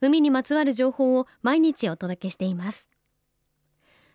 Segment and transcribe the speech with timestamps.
[0.00, 2.88] 海にまつわる情報を毎日お届けしています。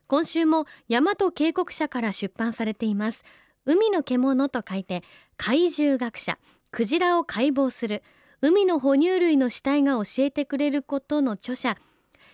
[0.08, 3.24] 今週も大和警告社から出版されています。
[3.66, 5.04] 海の獣と書いて
[5.38, 6.38] 怪獣学者
[6.72, 8.04] クジラを解剖する
[8.42, 11.76] 海の哺乳類の死体が教えてくれることの著者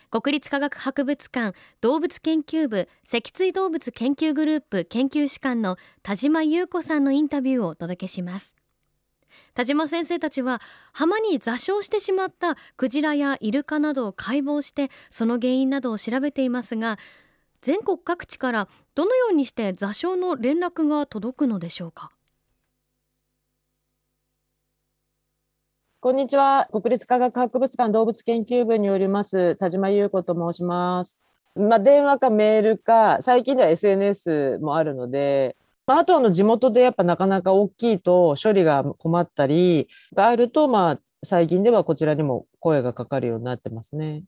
[0.09, 8.53] 国立科学博物館動物研究部脊椎動物研究グループ研究主幹の田島優子さんのインタビューをお届けします。
[9.53, 10.61] 田島先生たちは
[10.93, 16.97] 浜に座礁してしまったクジラやイルカなどを解剖してその原因などを調べていますが
[17.61, 22.11] 全国各地からどのようにして座礁の連絡が届くのでしょうか？
[25.99, 26.67] こんにちは。
[26.71, 31.23] 国立科学博物館動物研究部によります田島優子と申します。
[31.55, 35.55] まあ、電話かメールか最近では SNS もあるので
[35.91, 44.23] まあ、あとの地元でやっぱなかなか大きいと処理が困ったりがあると、まあ、最近ではこちらにも声がかかるようになってますね。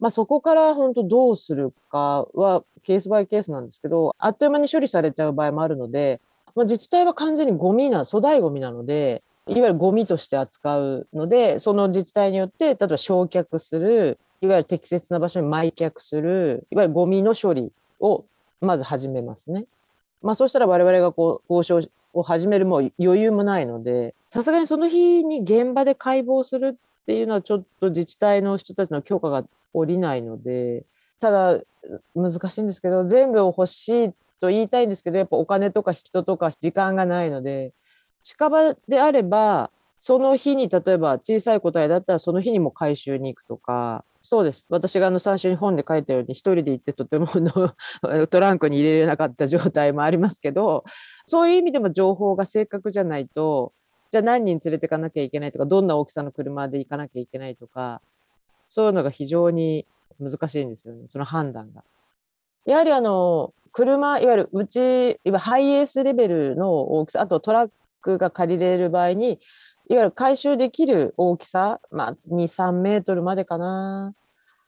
[0.00, 6.22] まあ、そこから本当どうするかはケースバイケースなんですけど、あっという間に処理されちゃう場合もあるので、
[6.54, 18.24] まあ、自治体は完全にゴミな、粗大ゴミなので、いわゆるゴミとして扱うので、その自治体によって、例えば焼却する、いわゆる適切な場所に埋却する、いわゆるゴミの処理を
[18.62, 19.66] まず始めますね。
[20.22, 30.84] まあ、そうしたら我々がこう交渉を始めるもう余裕もないので、さすがにその日に現場で解剖するっていうのはちょっと自治体の人たちの許可が下りないので、
[31.20, 31.60] ただ
[32.14, 37.72] 難しいんですけど、全部を欲しいと言いたいんですけど、やっぱお金とか人とか時間がないので、
[38.22, 44.66] 近場であれば、その日に例えば小さい個体だったらその日にも回収に行くとか、そうです。
[44.68, 47.26] 私があの最初に本で書いたように、一人で行ってとても
[48.28, 50.84] トランクに入れれなかった状態もありますけど、
[51.26, 53.72] そういう意味でも情報が正確じゃないと、
[54.10, 58.00] じゃあ何人連れていかなきゃいけないとか、どんな大きさの車で行かなきゃいけないとか、
[58.68, 59.86] そういうのが非常に
[60.20, 61.82] 難しいんですよね、その判断が。
[62.66, 67.70] やはりあの、車、いわゆるうち、いわゆるハイエースレベルの大きさ、あとトラッ
[68.02, 69.40] クが借りれる場合に、
[69.88, 74.14] いわゆる回収できる大きさ、まあ、2、3メートルまでかな、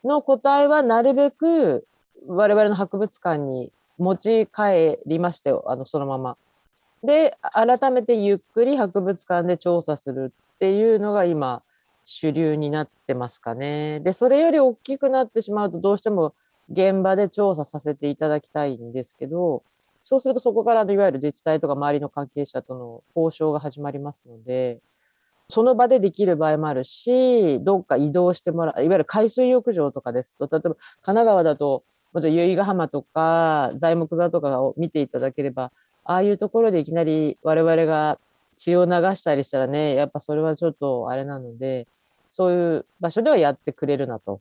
[0.02, 1.86] の個体はなるべく
[2.26, 6.36] 我々の博物館に持ち帰りましたよ、あの、そのまま。
[7.02, 11.62] で、改めてゆっくり博物館で調査するっていうのが今、
[12.04, 14.00] 主流になってますかね。
[14.00, 16.34] で、それより大きくなってしまうと、どうしても
[16.70, 19.62] 現場で調査させていただきたいんですけど、
[20.02, 24.80] そうするとそこからいわゆる自治体とか周りの関係者との交渉が始まりますので、
[25.50, 35.72] その場でできる場合もあるし、どっか移動してもらう、いわゆる海水浴場とかですと、例えば神奈川だと、もちろん由比ヶ浜とか材木座とかを見ていただければ、
[36.04, 38.18] ああいうところでいきなり我々が
[38.56, 41.86] 血を流したりしたらね、やっぱそれはちょっとあれなので、
[42.32, 44.40] そういう場所ではやってくれるなと。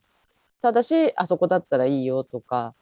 [0.62, 2.74] ただし、あそこだったらいいよとか、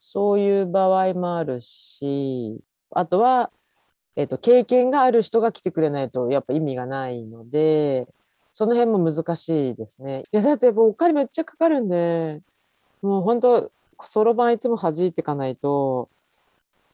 [0.00, 2.58] そういう場合もあるし、
[2.90, 3.50] あとは、
[4.16, 8.06] えっ、と、経験がある人が来てくれないとやっぱ意味がないので、
[8.50, 10.24] その辺も難しいですね。
[10.32, 12.40] いや、だってやっぱお金めっちゃかかるんで、
[13.02, 13.70] もう本当、
[14.00, 16.10] そろばんいつも弾いていかないと、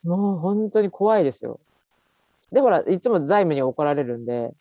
[0.04, 1.58] もう本当に怖いですよ。
[2.52, 4.52] で、ほら、いつも財務に怒られるんで、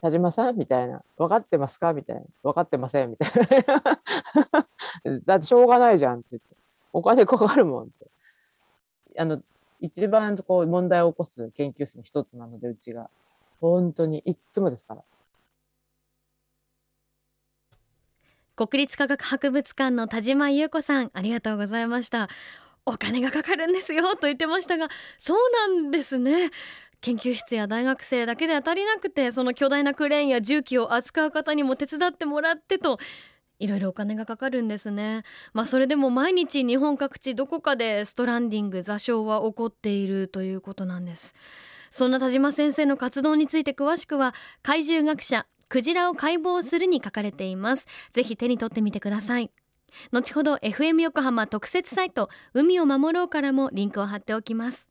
[0.00, 0.56] 田島さん？
[0.56, 1.02] みたいな。
[1.16, 1.92] 分かってますか？
[1.92, 2.22] みたいな。
[2.44, 3.30] 分かってませんみたい
[5.04, 5.18] な。
[5.26, 6.56] だってしょうがないじゃんって言って。
[6.92, 8.06] お金かかるもんって。
[9.20, 9.42] あの、
[9.80, 13.10] 一番こう問題を起こす研究室の一つなので、うちが。
[13.60, 15.02] 本当に、いつもですから。
[18.56, 22.28] 国立科学博物館の田島優子さん、ありがとうございました。
[22.86, 24.88] お金がかかるんですよと言ってましたが、
[25.18, 26.50] そうなんですね。
[27.00, 32.98] 研究室や大学生だけで当たりなくてその巨大なクレーンや重機を扱う方にも手伝ってもらってと
[33.58, 35.22] いろいろお金がかかるんですね。
[35.52, 41.34] まあそれでも毎日日本各地どこかでストランディング座礁は起こっているということなんです。
[41.90, 47.86] そんな田島先生の活動について詳しくは怪獣学者クジラを解剖するに書かれています。
[48.12, 49.50] ぜひ手に取ってみてください。
[50.12, 54.88] 後ほど FM 横浜特設サイト海を守ろうからもリンクを貼っておきます。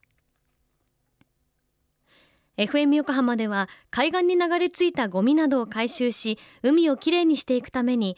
[2.57, 8.17] FM 横浜では海岸に流れ着いたゴミなどを回収し海をきれいにしていくために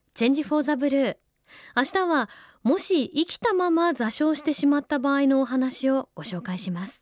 [0.13, 1.17] チェンジフォーザブルー。
[1.75, 2.29] 明日は
[2.63, 7.00] もし生きたまま座礁してしまった場合のお話をご紹介します。